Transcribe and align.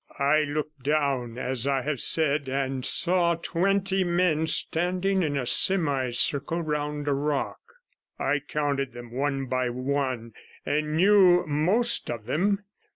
I 0.17 0.45
looked 0.45 0.81
down, 0.81 1.37
as 1.37 1.67
I 1.67 1.83
have 1.83 2.01
said, 2.01 2.49
and 2.49 2.83
saw 2.83 3.35
twenty 3.35 4.03
men 4.03 4.47
standing 4.47 5.21
in 5.21 5.37
a 5.37 5.45
semicircle 5.45 6.59
round 6.63 7.07
a 7.07 7.13
rock; 7.13 7.59
I 8.17 8.39
counted 8.39 8.93
them 8.93 9.11
one 9.11 9.45
by 9.45 9.69
one, 9.69 10.33
and 10.65 10.97
knew 10.97 11.45
most 11.45 12.09
of 12.09 12.25
them. 12.25 12.63